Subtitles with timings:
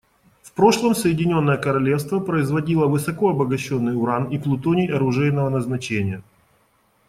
[0.41, 6.23] В прошлом Соединенное Королевство производило высокообогащенный уран и плутоний оружейного назначения.